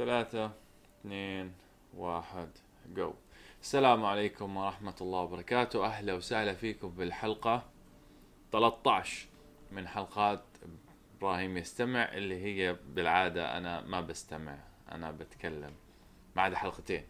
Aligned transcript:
ثلاثة 0.00 0.50
اثنين 1.00 1.52
واحد 1.96 2.48
جو 2.94 3.14
السلام 3.62 4.04
عليكم 4.04 4.56
ورحمة 4.56 4.94
الله 5.00 5.20
وبركاته. 5.20 5.84
أهلا 5.86 6.14
وسهلا 6.14 6.54
فيكم 6.54 6.88
بالحلقة 6.88 7.62
13 8.52 9.26
من 9.72 9.88
حلقات 9.88 10.42
إبراهيم 11.16 11.56
يستمع 11.56 12.12
اللي 12.12 12.42
هي 12.42 12.76
بالعادة 12.94 13.56
أنا 13.56 13.80
ما 13.80 14.00
بستمع 14.00 14.58
أنا 14.92 15.10
بتكلم 15.10 15.72
ما 16.36 16.42
عدا 16.42 16.56
حلقتين. 16.56 17.04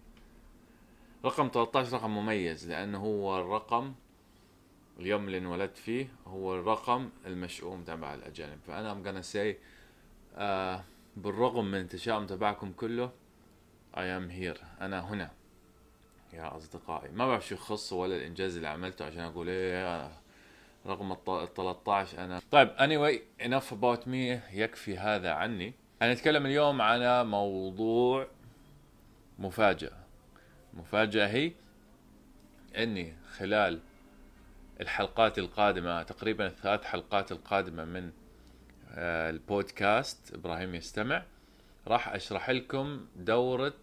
رقم 1.25 1.51
13 1.55 1.97
رقم 1.97 2.11
مميز 2.11 2.71
لأنه 2.71 2.99
هو 2.99 3.41
الرقم 3.41 3.95
اليوم 4.99 5.27
اللي 5.27 5.39
انولدت 5.39 5.77
فيه 5.77 6.09
هو 6.27 6.55
الرقم 6.55 7.11
المشؤوم 7.27 7.83
تبع 7.85 8.15
الأجانب. 8.15 8.59
فأنا 8.67 8.95
I'm 8.95 9.07
gonna 9.07 9.27
say 9.35 9.57
آه 10.37 10.85
بالرغم 11.23 11.71
من 11.71 11.80
التشاؤم 11.80 12.27
تبعكم 12.27 12.73
كله 12.73 13.11
I 13.95 13.98
am 13.98 14.30
here. 14.30 14.64
أنا 14.80 15.01
هنا. 15.01 15.30
يا 16.33 16.56
أصدقائي. 16.56 17.11
ما 17.12 17.27
بعرف 17.27 17.47
شو 17.47 17.55
يخص 17.55 17.92
ولا 17.92 18.16
الإنجاز 18.16 18.56
اللي 18.56 18.69
عملته 18.69 19.05
عشان 19.05 19.20
أقول 19.20 19.48
إيه 19.48 20.11
رقم 20.87 21.12
ال 21.12 21.55
13 21.55 22.25
أنا. 22.25 22.41
طيب 22.51 22.70
anyway 22.77 23.42
enough 23.45 23.73
about 23.73 24.05
me 24.06 24.55
يكفي 24.55 24.98
هذا 24.98 25.30
عني. 25.33 25.75
هنتكلم 26.02 26.47
اليوم 26.47 26.83
على 26.83 27.25
موضوع 27.25 28.27
مفاجأة. 29.39 29.92
مفاجأة 30.75 31.27
هي 31.27 31.52
أني 32.77 33.16
خلال 33.37 33.80
الحلقات 34.80 35.39
القادمة 35.39 36.02
تقريبا 36.02 36.47
الثلاث 36.47 36.84
حلقات 36.84 37.33
القادمة 37.33 37.84
من 37.84 38.11
البودكاست. 38.99 40.35
إبراهيم 40.35 40.75
يستمع. 40.75 41.23
راح 41.87 42.09
أشرح 42.09 42.51
لكم 42.51 43.07
دورة 43.17 43.75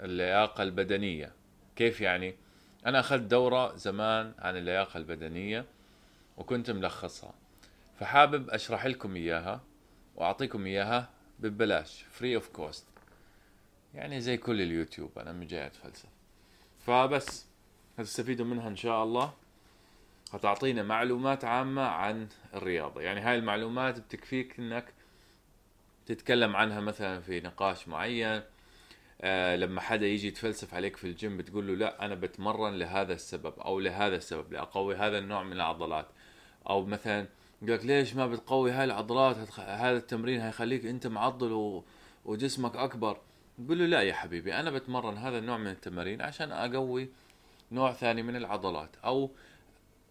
اللياقة 0.00 0.62
البدنية. 0.62 1.32
كيف 1.76 2.00
يعني؟ 2.00 2.34
أنا 2.86 3.00
أخذت 3.00 3.22
دورة 3.22 3.76
زمان 3.76 4.34
عن 4.38 4.56
اللياقة 4.56 4.98
البدنية 4.98 5.64
وكنت 6.36 6.70
ملخصها. 6.70 7.34
فحابب 8.00 8.50
أشرح 8.50 8.86
لكم 8.86 9.16
إياها 9.16 9.60
وأعطيكم 10.16 10.66
إياها 10.66 11.08
ببلاش 11.38 12.04
free 12.10 12.36
of 12.36 12.48
cost 12.48 12.86
يعني 13.94 14.20
زي 14.20 14.36
كل 14.36 14.60
اليوتيوب 14.60 15.18
أنا 15.18 15.32
من 15.32 15.46
جاي 15.46 15.66
أتفلسف. 15.66 16.08
فبس 16.86 17.46
هتستفيدوا 17.98 18.46
منها 18.46 18.68
إن 18.68 18.76
شاء 18.76 19.04
الله. 19.04 19.32
هتعطينا 20.32 20.82
معلومات 20.82 21.44
عامة 21.44 21.82
عن 21.82 22.28
الرياضة 22.54 23.00
يعني 23.00 23.20
هاي 23.20 23.34
المعلومات 23.38 24.00
بتكفيك 24.00 24.58
إنك 24.58 24.94
تتكلم 26.06 26.56
عنها 26.56 26.80
مثلا 26.80 27.20
في 27.20 27.40
نقاش 27.40 27.88
معين 27.88 28.42
آه 29.22 29.56
لما 29.56 29.80
حدا 29.80 30.06
يجي 30.06 30.28
يتفلسف 30.28 30.74
عليك 30.74 30.96
في 30.96 31.04
الجيم 31.04 31.36
بتقول 31.36 31.66
له 31.66 31.74
لا 31.74 32.04
أنا 32.04 32.14
بتمرن 32.14 32.74
لهذا 32.78 33.12
السبب 33.12 33.58
أو 33.58 33.80
لهذا 33.80 34.16
السبب 34.16 34.52
لأقوي 34.52 34.96
هذا 34.96 35.18
النوع 35.18 35.42
من 35.42 35.52
العضلات 35.52 36.06
أو 36.68 36.84
مثلا 36.84 37.26
يقول 37.62 37.74
لك 37.74 37.84
ليش 37.84 38.14
ما 38.14 38.26
بتقوي 38.26 38.70
هاي 38.70 38.84
العضلات. 38.84 39.36
هذا 39.60 39.96
التمرين 39.96 40.40
هيخليك 40.40 40.86
أنت 40.86 41.06
معضل. 41.06 41.82
وجسمك 42.24 42.76
أكبر 42.76 43.20
تقول 43.66 43.78
له 43.78 43.86
لا 43.86 44.00
يا 44.02 44.14
حبيبي 44.14 44.54
أنا 44.54 44.70
بتمرن 44.70 45.16
هذا 45.16 45.38
النوع 45.38 45.56
من 45.56 45.66
التمارين 45.66 46.22
عشان 46.22 46.52
أقوي 46.52 47.08
نوع 47.72 47.92
ثاني 47.92 48.22
من 48.22 48.36
العضلات 48.36 48.90
أو 49.04 49.30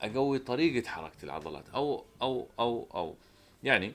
أقوي 0.02 0.40
طريقة 0.40 0.88
حركة 0.88 1.24
العضلات. 1.24 1.70
أو 1.70 2.06
أو 2.22 2.48
أو 2.60 2.88
أو. 2.94 3.16
يعني 3.64 3.94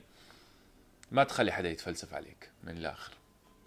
ما 1.11 1.23
تخلي 1.23 1.51
حدا 1.51 1.69
يتفلسف 1.69 2.13
عليك 2.13 2.51
من 2.63 2.77
الآخر. 2.77 3.13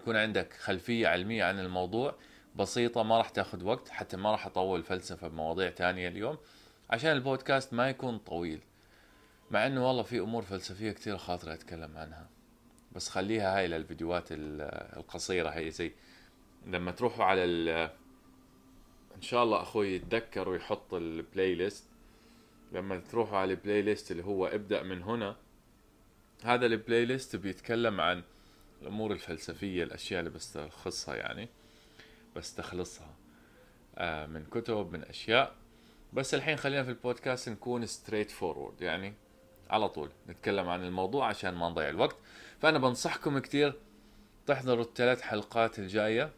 يكون 0.00 0.16
عندك 0.16 0.52
خلفية 0.52 1.08
علمية 1.08 1.44
عن 1.44 1.58
الموضوع 1.58 2.14
بسيطة 2.56 3.02
ما 3.02 3.18
راح 3.18 3.28
تاخذ 3.28 3.64
وقت 3.64 3.88
حتى 3.88 4.16
ما 4.16 4.32
راح 4.32 4.46
أطول 4.46 4.82
فلسفة 4.82 5.28
بمواضيع 5.28 5.70
تانية 5.70 6.08
اليوم 6.08 6.38
عشان 6.90 7.12
البودكاست 7.12 7.74
ما 7.74 7.88
يكون 7.88 8.18
طويل. 8.18 8.60
مع 9.50 9.66
إنه 9.66 9.88
والله 9.88 10.02
في 10.02 10.20
أمور 10.20 10.42
فلسفية 10.42 10.92
كثير 10.92 11.18
خاطرة 11.18 11.54
أتكلم 11.54 11.96
عنها. 11.96 12.28
بس 12.92 13.08
خليها 13.08 13.58
هاي 13.58 13.68
للفيديوهات 13.68 14.24
القصيرة 14.30 15.48
هي 15.48 15.70
زي 15.70 15.92
لما 16.66 16.90
تروحوا 16.90 17.24
على 17.24 17.44
إن 19.16 19.22
شاء 19.22 19.44
الله 19.44 19.62
أخوي 19.62 19.94
يتذكر 19.94 20.48
ويحط 20.48 20.94
ال 20.94 21.54
playlist 21.54 21.84
لما 22.72 22.98
تروحوا 22.98 23.38
على 23.38 23.50
ال 23.52 23.82
playlist 23.82 24.10
اللي 24.10 24.24
هو 24.24 24.46
ابدأ 24.46 24.82
من 24.82 25.02
هنا 25.02 25.36
هذا 26.44 26.66
ال 26.66 27.04
playlist 27.04 27.36
بيتكلم 27.36 28.00
عن 28.00 28.22
الأمور 28.82 29.12
الفلسفية 29.12 29.84
الأشياء 29.84 30.20
اللي 30.20 30.30
بستخلصها 30.30 31.14
يعني 31.16 31.48
بستخلصها 32.36 33.14
آه 33.98 34.26
من 34.26 34.44
كتب 34.44 34.92
من 34.92 35.04
أشياء. 35.04 35.54
بس 36.12 36.34
الحين 36.34 36.56
خلينا 36.56 36.82
في 36.82 36.90
البودكاست 36.90 37.48
نكون 37.48 37.86
straightforward 37.86 38.82
يعني 38.82 39.14
على 39.70 39.88
طول 39.88 40.10
نتكلم 40.28 40.68
عن 40.68 40.84
الموضوع 40.84 41.28
عشان 41.28 41.54
ما 41.54 41.68
نضيع 41.68 41.88
الوقت. 41.88 42.16
فأنا 42.60 42.78
بنصحكم 42.78 43.38
كتير 43.38 43.74
تحضروا 44.46 44.84
الثلاث 44.84 45.20
حلقات 45.20 45.78
الجاية. 45.78 46.30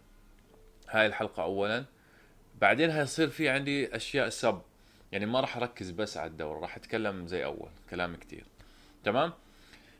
هاي 0.88 1.06
الحلقة 1.06 1.42
أولا. 1.42 1.84
بعدين 2.60 2.90
هيصير 2.90 3.28
في 3.28 3.48
عندي 3.48 3.96
أشياء 3.96 4.28
سب 4.28 4.62
يعني 5.12 5.26
ما 5.26 5.40
راح 5.40 5.56
أركز 5.56 5.90
بس 5.90 6.16
على 6.16 6.30
الدورة 6.30 6.60
راح 6.60 6.76
أتكلم 6.76 7.26
زي 7.26 7.44
أول 7.44 7.68
كلام 7.90 8.16
كتير. 8.16 8.44
تمام؟ 9.04 9.32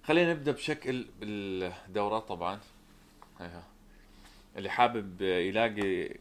خلينا 0.04 0.32
نبدأ 0.32 0.52
بشكل 0.52 1.06
الدورات 1.22 2.28
طبعا. 2.28 2.60
هيها. 3.38 3.64
اللي 4.56 4.70
حابب 4.70 5.22
يلاقي 5.22 6.16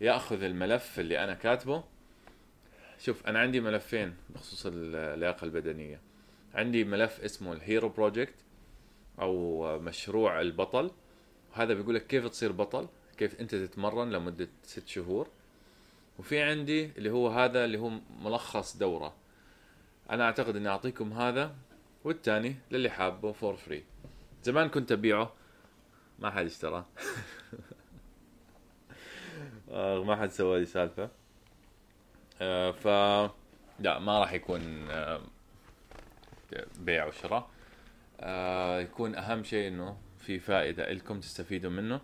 يأخذ 0.00 0.42
الملف 0.42 1.00
اللي 1.00 1.24
أنا 1.24 1.34
كاتبه. 1.34 1.84
شوف 2.98 3.26
أنا 3.26 3.38
عندي 3.38 3.60
ملفين 3.60 4.16
بخصوص 4.30 4.66
اللياقة 4.66 5.44
البدنية. 5.44 6.00
عندي 6.54 6.84
ملف 6.84 7.20
اسمه 7.20 7.52
ال 7.52 7.59
hero 7.59 7.88
project 7.88 8.34
أو 9.20 9.62
مشروع 9.78 10.40
البطل. 10.40 10.90
وهذا 11.52 11.74
بيقول 11.74 11.94
لك 11.94 12.06
كيف 12.06 12.26
تصير 12.26 12.52
بطل 12.52 12.88
كيف 13.16 13.40
أنت 13.40 13.54
تتمرن 13.54 14.10
لمدة 14.10 14.48
ست 14.62 14.88
شهور. 14.88 15.28
وفي 16.18 16.42
عندي 16.42 16.90
اللي 16.98 17.10
هو 17.10 17.28
هذا 17.28 17.64
اللي 17.64 17.78
هو 17.78 17.90
ملخص 18.20 18.76
دورة. 18.76 19.14
أنا 20.10 20.24
أعتقد 20.24 20.56
إني 20.56 20.68
أعطيكم 20.68 21.12
هذا 21.12 21.54
والثاني 22.04 22.56
للي 22.70 22.90
حابه 22.90 23.32
for 23.32 23.56
free 23.56 23.84
زمان 24.42 24.68
كنت 24.68 24.92
أبيعه. 24.92 25.32
ما 26.18 26.30
حد 26.30 26.46
اشترى 26.46 26.84
آه، 29.70 30.04
ما 30.04 30.16
حد 30.16 30.30
سوى 30.30 30.58
لي 30.60 30.66
سالفة. 30.66 31.10
آه، 32.40 32.70
ف 32.70 32.86
لا 33.80 33.98
ما 33.98 34.18
راح 34.18 34.32
يكون 34.32 34.90
آه، 34.90 35.20
بيع 36.78 37.06
وشراء. 37.06 37.50
يكون 38.82 39.14
أهم 39.14 39.44
شيء 39.44 39.68
إنه 39.68 39.96
في 40.18 40.38
فائدة 40.38 40.92
لكم 40.92 41.20
تستفيدوا 41.20 41.70
منه. 41.70 42.00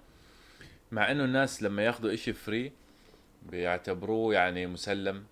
مع 0.92 1.10
إنه 1.10 1.25
الناس 1.25 1.62
لما 1.62 1.84
ياخذوا 1.84 2.14
إشي 2.14 2.32
فري 2.32 2.72
بيعتبروه 3.50 4.34
يعني 4.34 4.66
مسلم 4.66 5.25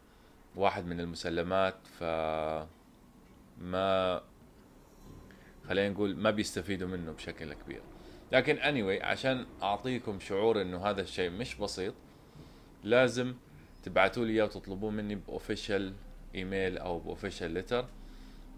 واحد 0.57 0.87
من 0.87 1.01
المسلمات 1.01 1.77
ف 1.99 2.03
ما 3.59 4.23
خلينا 5.69 5.89
نقول 5.89 6.17
ما 6.17 6.31
بيستفيدوا 6.31 6.89
منه 6.89 7.13
بشكل 7.13 7.53
كبير. 7.53 7.81
لكن 8.33 8.57
anyway 8.57 9.05
عشان 9.05 9.47
أعطيكم 9.63 10.21
شعور 10.21 10.63
إنه 10.63 10.87
هذا 10.87 11.01
الشيء 11.03 11.31
مش 11.31 11.55
بسيط 11.55 11.95
لازم 12.85 13.35
تبعتوا 13.83 14.25
لي 14.25 14.33
إياه 14.33 14.45
وتطلبوه 14.45 14.91
مني 14.91 15.15
ب 15.15 15.23
official 15.23 15.93
email 16.35 16.79
أو 16.79 16.99
ب 16.99 17.04
official 17.04 17.51
letter 17.51 17.87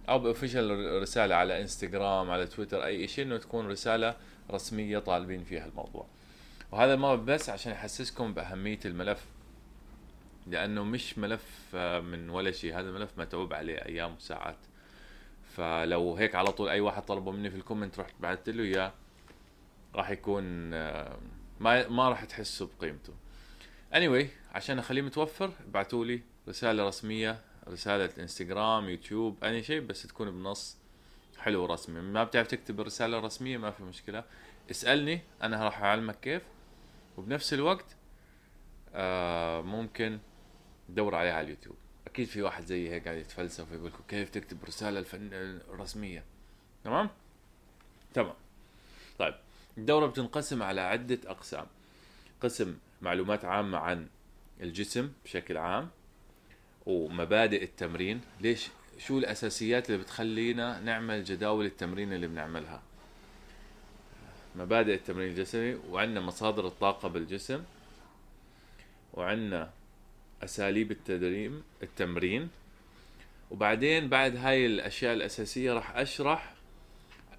أو 0.09 0.19
ب 0.19 0.28
official 0.28 1.03
رسالة 1.03 1.35
على 1.35 1.61
انستغرام 1.61 2.31
على 2.31 2.47
تويتر 2.47 2.85
أي 2.85 3.09
شيء 3.09 3.25
إنه 3.25 3.37
تكون 3.37 3.67
رسالة 3.67 4.17
رسمية 4.51 4.99
طالبين 4.99 5.45
فيها 5.45 5.67
الموضوع. 5.67 6.07
وهذا 6.73 6.97
ما 6.97 7.15
بس 7.15 7.51
عشان 7.51 7.73
يحسسكم 7.73 8.35
بأهمية 8.35 8.81
الملف. 8.85 9.27
لأنه 10.47 10.85
مش 10.85 11.19
ملف 11.19 11.45
آه، 11.75 12.01
من 12.01 12.31
ولا 12.31 12.51
شيء. 12.51 12.79
هذا 12.79 12.91
ملف 12.91 13.19
متعوب 13.19 13.55
عليه 13.55 13.77
أيام 13.77 14.15
وساعات. 14.15 14.59
فلو 15.57 16.15
هيك 16.17 16.35
على 16.35 16.53
طول 16.53 16.69
أي 16.69 16.81
واحد 16.81 17.03
طلبه 17.03 17.33
مني 17.33 17.51
في 17.51 17.57
ال 17.57 17.62
comment 17.62 17.99
رحت 17.99 18.15
بعثت 18.21 18.49
له 18.49 18.63
إياه 18.63 18.93
راح 19.95 20.11
يكون 20.11 20.75
آه، 20.75 21.19
ما 21.61 21.89
ما 21.89 22.09
راح 22.09 22.25
تحسوا 22.25 22.67
بقيمته. 22.79 23.13
Anyway 23.95 24.27
عشان 24.55 24.79
أخليه 24.79 25.03
متوفر 25.03 25.51
ابعتوا 25.69 26.05
لي 26.05 26.21
رسالة 26.49 26.89
رسمية 26.89 27.41
رسالة 27.69 28.11
إنستغرام 28.19 28.89
يوتيوب 28.89 29.45
أي 29.45 29.63
شيء 29.63 29.81
بس 29.81 30.03
تكون 30.03 30.31
بنص 30.31 30.77
حلو 31.39 31.67
رسمي 31.67 32.01
ما 32.01 32.25
بتعرف 32.25 32.47
تكتب 32.47 32.81
الرسالة 32.81 33.19
الرسمية؟ 33.19 33.57
ما 33.59 33.71
في 33.71 33.83
مشكلة. 33.83 34.25
اسألني 34.71 35.21
أنا 35.43 35.65
راح 35.65 35.83
أعلمك 35.83 36.21
كيف. 36.21 36.43
وبنفس 37.17 37.55
الوقت 37.55 37.97
آه 38.95 39.61
ممكن 39.61 40.19
دور 40.89 41.15
عليها 41.15 41.33
على 41.33 41.45
اليوتيوب. 41.45 41.77
أكيد 42.07 42.27
في 42.27 42.43
واحد 42.43 42.67
زي 42.67 42.91
هيك 42.91 43.05
قاعد 43.05 43.19
يتفلسف 43.19 43.73
ويقول 43.73 43.87
لكم 43.87 44.03
كيف 44.09 44.31
تكتب 44.31 44.65
رسالة 44.65 44.99
الفن 44.99 45.29
الرسمية. 45.33 46.25
تمام؟ 46.85 47.11
تمام. 48.15 48.35
طيب 49.19 49.35
الدورة 49.79 50.07
بتنقسم 50.07 50.63
على 50.63 50.81
عدة 50.81 51.19
أقسام. 51.27 51.67
قسم 52.41 52.77
معلومات 53.03 53.45
عامة 53.45 53.79
عن 53.79 54.09
الجسم 54.61 55.13
بشكل 55.25 55.57
عام 55.57 55.91
ومبادئ 56.87 57.65
التمرين. 57.65 58.21
ليش؟ 58.41 58.69
شو 58.99 59.19
الأساسيات 59.19 59.91
اللي 59.91 60.03
بتخلينا 60.03 60.81
نعمل 60.81 61.25
جداول 61.25 61.67
التمرين 61.67 62.13
اللي 62.13 62.27
بنعملها؟ 62.27 62.83
مبادئ 64.57 64.95
التمرين 64.95 65.29
الجسمي 65.31 65.75
وعندنا 65.75 66.21
مصادر 66.21 66.67
الطاقة 66.67 67.09
بالجسم 67.09 67.65
وعندنا 69.15 69.71
أساليب 70.45 70.91
التدريب 70.91 71.63
التمرين. 71.83 72.49
وبعدين 73.51 74.09
بعد 74.09 74.37
هاي 74.37 74.67
الأشياء 74.67 75.15
الأساسية 75.15 75.73
راح 75.73 75.97
أشرح 75.97 76.55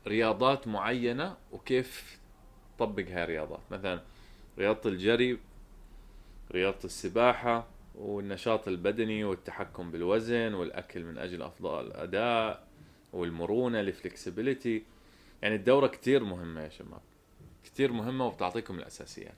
رياضات 0.08 0.68
معينة 0.68 1.36
وكيف 1.52 2.20
تطبق 2.78 3.08
هاي 3.08 3.24
الرياضات. 3.24 3.62
مثلا 3.72 4.02
رياضة 4.60 4.90
الجري 4.90 5.40
رياضة 6.52 6.80
السباحة 6.86 7.68
والنشاط 7.96 8.68
البدني 8.68 9.24
والتحكم 9.24 9.92
بالوزن 9.92 10.54
والأكل 10.54 11.04
من 11.04 11.18
أجل 11.18 11.42
أفضل 11.42 11.88
الأداء 11.88 12.68
والمرونة 13.14 13.80
الفلكسبيليتي 13.80 14.84
يعني 15.42 15.56
الدورة 15.56 15.88
كتير 15.88 16.24
مهمة 16.24 16.62
يا 16.62 16.70
شباب. 16.70 17.02
كتير 17.66 17.92
مهمة 17.92 18.26
وبتعطيكم 18.26 18.80
الأساسيات 18.80 19.34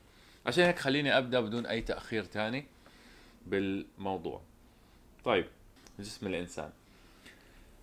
عشان 0.46 0.64
هيك 0.64 0.80
خليني 0.80 1.18
أبدأ 1.18 1.40
بدون 1.40 1.66
أي 1.66 1.82
تأخير 1.82 2.24
تاني. 2.24 2.66
بالموضوع. 3.50 4.42
طيب 5.24 5.46
جسم 6.00 6.28
الإنسان. 6.28 6.72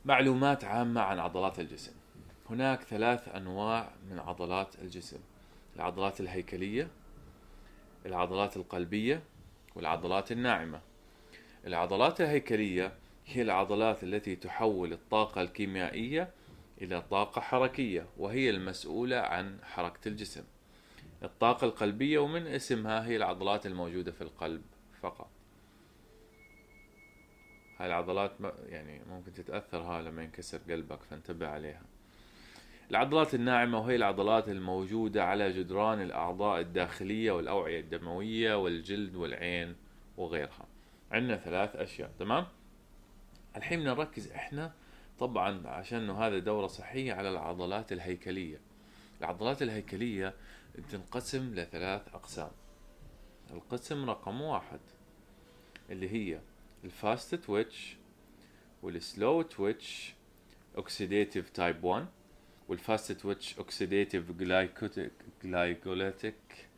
معلومات 0.04 0.64
عامة 0.64 1.00
عن 1.00 1.18
عضلات 1.18 1.60
الجسم. 1.60 1.92
هناك 2.50 2.82
ثلاث 2.82 3.28
أنواع 3.28 3.92
من 4.10 4.18
عضلات 4.18 4.74
الجسم. 4.82 5.20
العضلات 5.76 6.20
الهيكلية 6.20 6.88
العضلات 8.06 8.56
القلبية 8.56 9.22
والعضلات 9.74 10.32
الناعمة. 10.32 10.80
العضلات 11.66 12.20
الهيكلية 12.20 12.92
هي 13.26 13.42
العضلات 13.42 14.04
التي 14.04 14.36
تحول 14.36 14.92
الطاقة 14.92 15.40
الكيميائية 15.40 16.30
إلى 16.82 17.02
طاقة 17.10 17.40
حركية 17.40 18.06
وهي 18.18 18.50
المسؤولة 18.50 19.16
عن 19.16 19.58
حركة 19.62 20.08
الجسم. 20.08 20.44
الطاقة 21.22 21.64
القلبية 21.64 22.18
ومن 22.18 22.46
اسمها 22.46 23.06
هي 23.06 23.16
العضلات 23.16 23.66
الموجودة 23.66 24.12
في 24.12 24.20
القلب 24.20 24.62
فقط. 25.02 25.28
هاي 27.78 27.86
العضلات 27.86 28.32
يعني 28.66 29.00
ممكن 29.10 29.32
تتأثر 29.32 29.78
ها 29.78 30.02
لما 30.02 30.22
ينكسر 30.22 30.58
قلبك 30.58 31.02
فانتبه 31.02 31.48
عليها. 31.48 31.82
العضلات 32.90 33.34
الناعمة 33.34 33.78
وهي 33.78 33.96
العضلات 33.96 34.48
الموجودة 34.48 35.24
على 35.24 35.52
جدران 35.52 36.02
الأعضاء 36.02 36.60
الداخلية 36.60 37.32
والأوعية 37.32 37.80
الدموية 37.80 38.54
والجلد 38.62 39.14
والعين 39.14 39.76
وغيرها. 40.16 40.66
عندنا 41.10 41.36
ثلاث 41.36 41.76
أشياء 41.76 42.10
تمام؟ 42.18 42.46
الحين 43.56 43.80
بدنا 43.80 43.94
نركز 43.94 44.32
إحنا 44.32 44.72
طبعا 45.18 45.68
عشان 45.68 46.10
هذا 46.10 46.38
دورة 46.38 46.66
صحية 46.66 47.12
على 47.12 47.30
العضلات 47.30 47.92
الهيكلية. 47.92 48.60
العضلات 49.20 49.62
الهيكلية 49.62 50.34
تنقسم 50.90 51.54
لثلاث 51.54 52.14
أقسام. 52.14 52.50
القسم 53.50 54.10
رقم 54.10 54.40
واحد 54.40 54.80
اللي 55.90 56.08
هي 56.12 56.40
ال 56.84 56.94
fast 56.94 57.34
twitch 57.34 57.96
وال 58.82 59.02
slow 59.02 59.42
twitch 59.42 60.14
oxidative 60.76 61.50
type 61.50 61.84
1 61.84 62.06
وال 62.68 62.83
fast 62.83 63.12
twitch 63.12 63.58
oxidative 63.58 64.32
glycolytic 65.42 66.68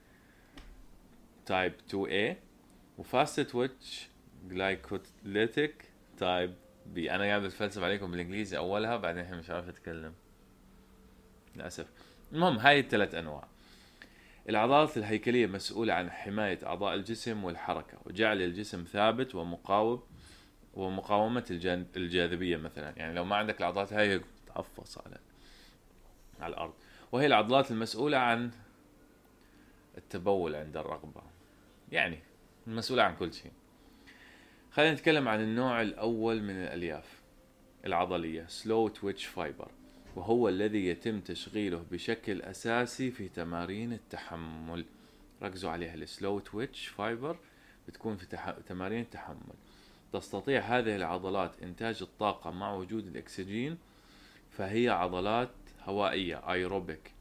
type 1.47 1.73
2A 1.91 2.37
و 2.99 3.07
fast 3.07 3.41
twitch 3.41 4.09
glycolytic 4.49 5.85
type 6.19 6.55
B 6.87 7.11
أنا 7.11 7.25
قاعد 7.25 7.43
بتفلسف 7.43 7.83
عليكم 7.83 8.11
بالإنجليزي 8.11 8.57
أولها 8.57 8.97
بعدين 8.97 9.37
مش 9.39 9.51
عارف 9.51 9.69
أتكلم. 9.69 10.15
للأسف. 11.57 11.87
المهم 12.33 12.59
هاي 12.59 12.81
الثلاث 12.81 13.15
أنواع. 13.15 13.49
العضلات 14.49 14.97
الهيكلية 14.97 15.47
مسؤولة 15.47 15.95
عن 15.95 16.11
حماية 16.11 16.59
أعضاء 16.67 16.95
الجسم 16.95 17.45
والحركة 17.45 17.99
وجعل 18.05 18.43
الجسم 18.43 18.85
ثابت 18.85 19.35
ومقاوم 19.35 20.03
ومقاومة 20.75 21.45
الجاذبية 21.97 22.57
مثلا. 22.57 22.93
يعني 22.97 23.15
لو 23.15 23.25
ما 23.25 23.37
عندك 23.37 23.61
العضلات 23.61 23.93
هاي 23.93 24.21
تعفص 24.47 24.99
على 24.99 25.19
على 26.41 26.55
الأرض. 26.55 26.75
وهي 27.13 27.27
العضلات 27.27 27.71
المسؤولة 27.71 28.19
عن 28.19 28.51
التبول 29.99 30.55
عند 30.55 30.77
الرغبة. 30.77 31.23
يعني 31.93 32.19
المسؤولة 32.67 33.03
عن 33.03 33.17
كل 33.17 33.33
شيء. 33.33 33.53
خلينا 34.71 34.93
نتكلم 34.93 35.29
عن 35.29 35.41
النوع 35.41 35.83
الأول 35.83 36.43
من 36.43 36.63
الألياف 36.63 37.23
العضلية 37.85 38.47
slow 38.47 38.91
twitch 38.91 39.25
fiber. 39.37 39.69
وهو 40.17 40.49
الذي 40.49 40.87
يتم 40.87 41.21
تشغيله 41.21 41.85
بشكل 41.91 42.43
أساسي 42.43 43.11
في 43.11 43.29
تمارين 43.29 43.93
التحمل. 43.93 44.85
ركزوا 45.43 45.71
عليها 45.71 45.95
ال 45.95 46.03
slow 46.03 46.39
twitch 46.39 46.87
fiber 46.87 47.37
بتكون 47.89 48.17
في 48.17 48.27
تح... 48.27 48.51
تمارين 48.51 49.01
التحمل. 49.01 49.55
تستطيع 50.13 50.61
هذه 50.61 50.97
العضلات 50.97 51.63
إنتاج 51.63 51.99
الطاقة 52.03 52.51
مع 52.51 52.75
وجود 52.75 53.07
الأكسجين 53.07 53.79
فهي 54.51 54.89
عضلات 54.89 55.51
هوائية 55.85 56.53
ايروبيك 56.53 57.13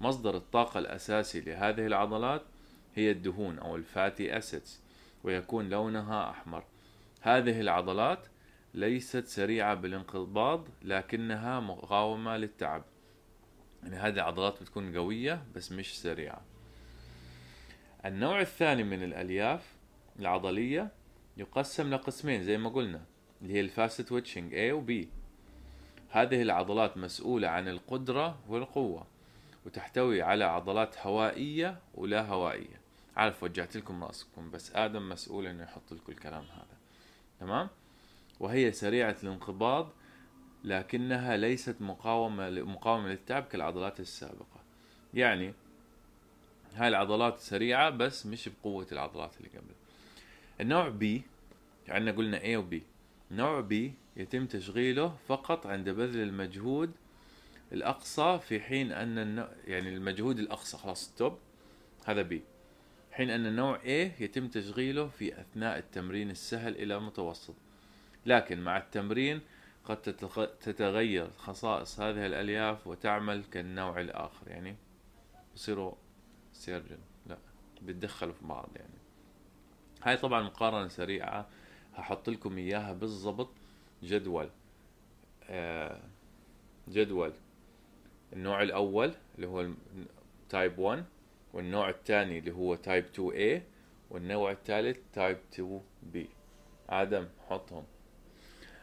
مصدر 0.00 0.36
الطاقة 0.36 0.78
الأساسي 0.78 1.40
لهذه 1.40 1.86
العضلات 1.86 2.42
هي 2.94 3.10
الدهون 3.10 3.58
أو 3.58 3.76
ال 3.76 3.86
fatty 3.86 4.38
acids 4.38 4.80
ويكون 5.24 5.68
لونها 5.68 6.30
أحمر. 6.30 6.64
هذه 7.20 7.60
العضلات 7.60 8.26
ليست 8.74 9.26
سريعة 9.26 9.74
بالانقباض 9.74 10.68
لكنها 10.82 11.60
مقاومة 11.60 12.36
للتعب. 12.36 12.84
يعني 13.82 13.96
هذه 13.96 14.14
العضلات 14.14 14.62
بتكون 14.62 14.96
قوية 14.96 15.44
بس 15.54 15.72
مش 15.72 16.00
سريعة. 16.00 16.42
النوع 18.04 18.40
الثاني 18.40 18.84
من 18.84 19.02
الألياف 19.02 19.76
العضلية 20.18 20.92
يقسم 21.36 21.94
لقسمين 21.94 22.44
زي 22.44 22.58
ما 22.58 22.70
قلنا 22.70 23.04
اللي 23.42 23.54
هي 23.54 23.60
ال 23.60 23.70
fast 23.70 24.12
twitching 24.12 24.54
A 24.54 24.72
و 24.72 24.86
B. 24.86 25.06
هذه 26.10 26.42
العضلات 26.42 26.96
مسؤولة 26.96 27.48
عن 27.48 27.68
القدرة 27.68 28.38
والقوة 28.48 29.06
وتحتوي 29.66 30.22
على 30.22 30.44
عضلات 30.44 30.98
هوائية 30.98 31.80
ولا 31.94 32.26
هوائية. 32.26 32.80
عارف 33.16 33.42
وجعت 33.42 33.76
لكم 33.76 34.04
رأسكم 34.04 34.50
بس 34.50 34.76
آدم 34.76 35.08
مسؤول 35.08 35.46
إنه 35.46 35.62
يحط 35.62 35.92
لكم 35.92 36.12
الكلام 36.12 36.44
هذا. 36.44 36.76
تمام؟ 37.40 37.68
وهي 38.42 38.72
سريعة 38.72 39.16
الانقباض 39.22 39.92
لكنها 40.64 41.36
ليست 41.36 41.76
مقاومة 41.80 42.50
مقاومة 42.50 43.08
للتعب 43.08 43.42
كالعضلات 43.42 44.00
السابقة. 44.00 44.60
يعني 45.14 45.54
هاي 46.74 46.88
العضلات 46.88 47.38
سريعة 47.38 47.90
بس 47.90 48.26
مش 48.26 48.48
بقوة 48.48 48.86
العضلات 48.92 49.36
اللي 49.36 49.48
قبل. 49.48 49.74
النوع 50.60 50.88
B 50.88 51.22
عندنا 51.88 52.12
قلنا 52.12 52.38
A 52.38 52.56
و 52.56 52.70
B. 52.70 52.74
نوع 53.30 53.60
B 53.60 53.94
يتم 54.16 54.46
تشغيله 54.46 55.16
فقط 55.28 55.66
عند 55.66 55.88
بذل 55.88 56.22
المجهود 56.22 56.90
الأقصى 57.72 58.38
في 58.48 58.60
حين 58.60 58.92
أن 58.92 59.18
النوع 59.18 59.48
يعني 59.66 59.88
المجهود 59.88 60.38
الأقصى 60.38 60.76
خلاص 60.76 61.04
stop 61.04 61.38
هذا 62.04 62.22
بي 62.22 62.42
حين 63.12 63.30
أن 63.30 63.46
النوع 63.46 63.78
A 63.78 64.20
يتم 64.22 64.48
تشغيله 64.48 65.08
في 65.08 65.40
أثناء 65.40 65.78
التمرين 65.78 66.30
السهل 66.30 66.76
إلى 66.76 66.96
المتوسط 66.96 67.54
لكن 68.26 68.60
مع 68.60 68.76
التمرين 68.76 69.40
قد 69.84 69.96
تتغير 70.60 71.30
خصائص 71.36 72.00
هذه 72.00 72.26
الألياف 72.26 72.86
وتعمل 72.86 73.44
كالنوع 73.44 74.00
الآخر 74.00 74.48
يعني 74.48 74.76
يصيروا 75.54 75.94
سيرجن 76.52 76.98
لا 77.26 77.38
بيتدخلوا 77.82 78.32
في 78.32 78.46
بعض 78.46 78.68
يعني. 78.76 79.02
هاي 80.02 80.16
طبعا 80.16 80.42
مقارنة 80.42 80.88
سريعة 80.88 81.48
هحط 81.94 82.28
لكم 82.30 82.58
إياها 82.58 82.92
بالضبط 82.92 83.50
جدول 84.02 84.48
آه، 85.50 86.00
جدول. 86.88 87.32
النوع 88.32 88.62
الأول 88.62 89.12
اللي 89.34 89.46
هو 89.46 89.68
type 90.48 90.78
1 90.78 91.04
والنوع 91.52 91.88
الثاني 91.88 92.38
اللي 92.38 92.52
هو 92.52 92.74
type 92.74 93.04
2A 93.16 93.60
والنوع 94.10 94.50
الثالث 94.50 94.98
type 95.12 95.38
2B 95.56 96.18
آدم 96.90 97.28
حطهم. 97.48 97.84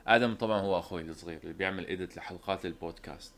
آدم 0.08 0.36
طبعا 0.36 0.60
هو 0.60 0.80
أخوي 0.80 1.02
الصغير 1.02 1.40
اللي 1.44 1.54
بيعمل 1.54 1.88
edit 1.88 2.18
لحلقات 2.18 2.66
البودكاست. 2.66 3.34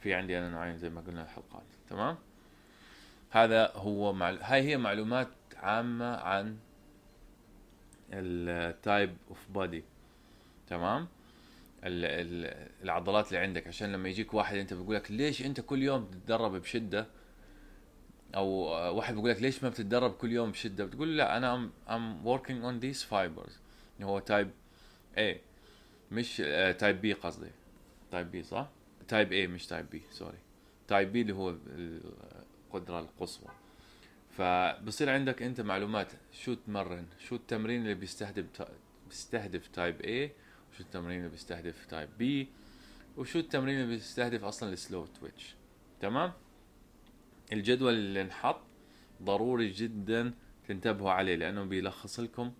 في 0.00 0.14
عندي 0.14 0.38
أنا 0.38 0.48
نوعين 0.48 0.76
زي 0.78 0.90
ما 0.90 1.00
قلنا 1.00 1.22
الحلقات 1.22 1.62
تمام؟ 1.90 2.16
هذا 3.30 3.72
هو 3.74 4.12
مع... 4.12 4.30
هاي 4.30 4.62
هي 4.62 4.76
معلومات 4.76 5.28
عامة 5.56 6.16
عن 6.16 6.56
ال 8.12 8.33
type 8.33 9.16
of 9.28 9.38
body 9.50 9.84
تمام؟ 10.68 11.08
ال... 11.84 12.04
ال... 12.04 12.68
العضلات 12.82 13.28
اللي 13.28 13.38
عندك. 13.38 13.66
عشان 13.66 13.92
لما 13.92 14.08
يجيك 14.08 14.34
واحد 14.34 14.56
أنت 14.56 14.74
بيقول 14.74 14.96
لك 14.96 15.10
ليش 15.10 15.42
أنت 15.42 15.60
كل 15.60 15.82
يوم 15.82 16.04
تتدرب 16.04 16.52
بشدة؟ 16.52 17.06
أو 18.34 18.46
واحد 18.96 19.14
بيقول 19.14 19.30
لك 19.30 19.42
ليش 19.42 19.62
ما 19.62 19.68
بتتدرب 19.68 20.12
كل 20.12 20.32
يوم 20.32 20.50
بشدة؟ 20.50 20.84
بتقول 20.84 21.16
لا 21.16 21.36
أنا 21.36 21.70
I'm 21.88 22.38
working 22.38 22.62
on 22.64 22.84
these 22.84 23.04
fibers 23.10 23.52
هو 24.02 24.18
type 24.18 24.50
A. 25.16 25.49
مش 26.12 26.36
type 26.78 27.00
B 27.00 27.12
قصدي. 27.12 27.50
type 28.10 28.30
B 28.30 28.42
صح؟ 28.42 28.68
type 29.08 29.28
A 29.46 29.50
مش 29.50 29.66
type 29.66 29.90
B 29.90 30.02
sorry 30.10 30.38
type 30.88 31.12
B 31.12 31.20
اللي 31.20 31.34
هو 31.34 31.54
القدرة 32.70 33.00
القصوى. 33.00 33.48
فبصير 34.30 35.10
عندك 35.10 35.42
أنت 35.42 35.60
معلومات 35.60 36.12
شو 36.32 36.54
تمرن؟ 36.54 37.06
شو 37.18 37.34
التمرين 37.34 37.82
اللي 37.82 37.94
بيستهدف 37.94 38.44
بيستهدف 39.08 39.68
type 39.68 40.02
A 40.02 40.30
وشو 40.72 40.82
التمرين 40.82 41.18
اللي 41.18 41.28
بيستهدف 41.28 41.86
type 41.86 42.08
B 42.20 42.46
وشو 43.18 43.38
التمرين 43.38 43.74
اللي 43.80 43.86
بيستهدف 43.86 44.44
أصلا 44.44 44.72
ال 44.72 44.79
slow 44.79 45.06
twitch 45.06 45.54
تمام؟ 46.00 46.32
الجدول 47.52 47.94
اللي 47.94 48.22
انحط 48.22 48.60
ضروري 49.22 49.70
جدا 49.70 50.34
تنتبهوا 50.68 51.10
عليه 51.10 51.36
لأنه 51.36 51.64
بيلخص 51.64 52.20
لكم 52.20 52.52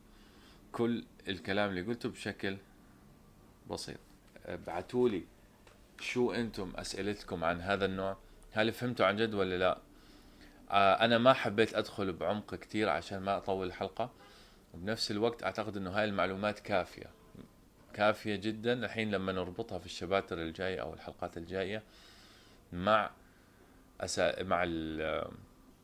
كل 0.72 1.04
الكلام 1.28 1.70
اللي 1.70 1.82
قلته 1.82 2.08
بشكل 2.08 2.56
بسيط. 3.70 3.98
ابعتوا 4.46 5.08
لي 5.08 5.24
شو 6.00 6.32
أنتم 6.32 6.72
اسئلتكم 6.76 7.44
عن 7.44 7.60
هذا 7.60 7.84
النوع؟ 7.84 8.16
هل 8.52 8.72
فهمتوا 8.72 9.06
عن 9.06 9.16
جد 9.16 9.34
ولا 9.34 9.58
لا؟ 9.58 9.78
آه 10.70 10.94
أنا 10.94 11.18
ما 11.18 11.32
حبيت 11.32 11.74
أدخل 11.74 12.12
بعمق 12.12 12.54
كتير 12.54 12.88
عشان 12.88 13.18
ما 13.18 13.36
أطول 13.36 13.66
الحلقة. 13.66 14.10
وبنفس 14.74 15.10
الوقت 15.10 15.42
أعتقد 15.42 15.76
إنه 15.76 15.90
هاي 15.90 16.04
المعلومات 16.04 16.58
كافية. 16.58 17.06
كافية 17.94 18.36
جدا 18.36 18.72
الحين 18.84 19.10
لما 19.10 19.32
نربطها 19.32 19.78
في 19.78 19.86
ال 19.86 19.93
chapters 19.93 20.42
الجاية 20.42 20.80
أو 20.80 20.94
الحلقات 20.94 21.36
الجاية 21.36 21.82
مع 22.72 23.10
أسا... 24.00 24.42
مع 24.42 24.64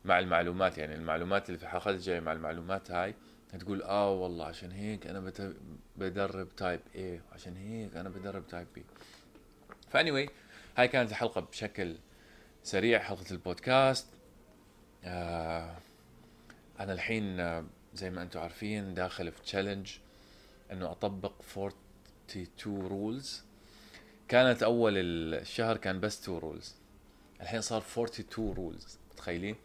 مع 0.05 0.19
المعلومات. 0.19 0.79
يعني 0.79 0.95
المعلومات 0.95 1.49
اللي 1.49 1.59
في 1.59 1.65
الحلقات 1.65 1.95
الجاية 1.95 2.21
مع 2.21 2.33
المعلومات 2.33 2.91
هاي 2.91 3.15
تقول 3.61 3.83
آه 3.83 4.13
والله 4.13 4.45
عشان 4.47 4.71
هيك 4.73 5.07
أنا. 5.07 5.33
بدرب 5.97 6.57
type 6.57 6.81
A 6.95 7.21
عشان 7.33 7.57
هيك 7.57 7.97
أنا 7.97 8.09
بدرب 8.09 8.47
type 8.47 8.67
B 8.75 8.85
فاني 9.91 10.29
هاي 10.77 10.89
كانت 10.89 11.11
الحلقة 11.11 11.41
بشكل 11.41 11.97
سريع 12.63 12.99
حلقة 12.99 13.25
البودكاست. 13.31 14.07
آه 15.05 15.77
أنا 16.81 16.93
الحين 16.93 17.41
آه، 17.41 17.65
زي 17.95 18.11
ما 18.11 18.23
أنتم 18.23 18.41
عارفين 18.41 18.95
داخل 18.95 19.33
في 19.33 19.43
challenge 19.43 19.93
إنه 20.73 20.91
أطبق 20.91 21.33
42 21.41 22.87
rules 22.87 23.43
كانت 24.29 24.63
أول 24.63 24.93
الشهر 24.97 25.77
كان 25.77 26.01
بس 26.01 26.23
2 26.23 26.39
rules 26.39 26.75
الحين 27.41 27.61
صار 27.61 27.79
42 27.81 28.53
rules 28.53 28.99
متخيلين؟ 29.13 29.57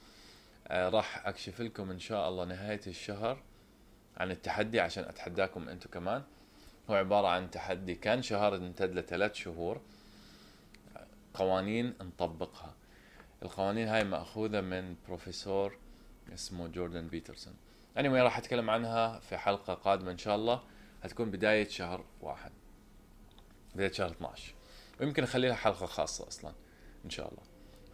آه 0.68 0.90
راح 0.90 1.28
أكشف 1.28 1.62
لكم 1.62 1.92
إن 1.92 2.00
شاء 2.00 2.30
الله 2.30 2.46
نهاية 2.46 2.82
الشهر. 2.88 3.44
عن 4.18 4.32
التحدي 4.32 4.80
عشان 4.80 5.04
أتحداكم 5.04 5.70
أنتم 5.70 5.90
كمان. 5.90 6.24
هو 6.90 6.96
عبارة 6.96 7.28
عن 7.28 7.52
تحدي 7.52 7.96
كان 7.96 8.22
شهر 8.22 8.56
امتد 8.56 8.96
لثلاث 8.96 9.34
شهور 9.34 9.82
قوانين 11.34 11.94
نطبقها. 12.02 12.74
القوانين 13.44 13.88
هاي 13.88 14.04
مأخوذة 14.04 14.62
من 14.62 14.96
بروفيسور 15.08 15.78
اسمه 16.34 16.68
جوردن 16.68 17.08
بيترسون. 17.08 17.54
Anyway 17.98 18.06
راح 18.06 18.38
أتكلم 18.38 18.70
عنها 18.70 19.20
في 19.20 19.38
حلقة 19.38 19.74
قادمة 19.74 20.12
إن 20.12 20.18
شاء 20.18 20.36
الله. 20.36 20.62
هتكون 21.04 21.32
بداية 21.32 21.68
شهر 21.68 22.06
واحد. 22.22 22.52
بداية 23.76 23.92
شهر 23.92 24.12
12 24.12 24.54
ويمكن 25.00 25.24
اخليها 25.24 25.54
حلقة 25.54 25.86
خاصة 25.86 26.28
أصلا 26.28 26.54
إن 27.06 27.10
شاء 27.10 27.32
الله. 27.32 27.44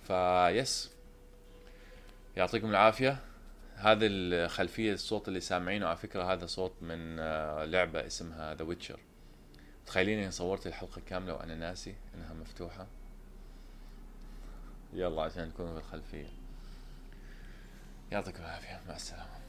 فبس 0.08 0.92
يعطيكم 2.38 2.70
العافية. 2.70 3.20
هذا 3.78 4.06
الخلفية 4.06 4.94
الصوت 4.94 5.28
اللي 5.28 5.40
سامعينه 5.40 5.88
على 5.88 5.98
فكرة 5.98 6.34
هذا 6.34 6.46
صوت 6.46 6.74
من 6.82 7.20
آه، 7.20 7.66
لعبة 7.66 8.06
اسمها 8.06 8.56
The 8.56 8.64
Witcher 8.64 9.00
تخيلين 9.86 10.20
إني 10.20 10.32
صورت 10.32 10.68
الحلقة 10.68 11.02
كاملة 11.06 11.34
وأنا 11.34 11.56
ناسي 11.56 11.96
إنها 12.16 12.34
مفتوحة. 12.34 12.88
يلا 14.94 15.22
عشان 15.22 15.54
تكونوا 15.54 15.74
في 15.74 15.80
الخلفية. 15.80 16.28
يعطيكم 18.12 18.44
العافية. 18.44 18.82
مع 18.88 18.96
السلامة. 18.96 19.47